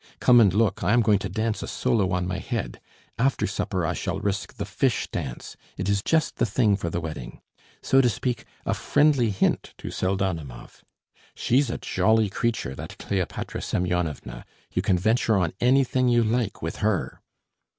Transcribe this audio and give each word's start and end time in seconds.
"Come 0.19 0.39
and 0.41 0.51
look, 0.51 0.83
I 0.83 0.93
am 0.93 1.01
going 1.03 1.19
to 1.19 1.29
dance 1.29 1.61
a 1.61 1.67
solo 1.67 2.09
on 2.09 2.25
my 2.27 2.39
head; 2.39 2.81
after 3.19 3.45
supper 3.45 3.85
I 3.85 3.93
shall 3.93 4.19
risk 4.19 4.55
the 4.55 4.65
fish 4.65 5.07
dance. 5.11 5.55
It 5.77 5.87
is 5.87 6.01
just 6.01 6.37
the 6.37 6.45
thing 6.47 6.75
for 6.75 6.89
the 6.89 6.99
wedding. 6.99 7.39
So 7.83 8.01
to 8.01 8.09
speak, 8.09 8.45
a 8.65 8.73
friendly 8.73 9.29
hint 9.29 9.75
to 9.77 9.89
Pseldonimov. 9.91 10.81
She's 11.35 11.69
a 11.69 11.77
jolly 11.77 12.29
creature 12.31 12.73
that 12.73 12.97
Kleopatra 12.97 13.61
Semyonovna, 13.61 14.43
you 14.73 14.81
can 14.81 14.97
venture 14.97 15.37
on 15.37 15.53
anything 15.61 16.07
you 16.09 16.23
like 16.23 16.63
with 16.63 16.77
her." 16.77 17.21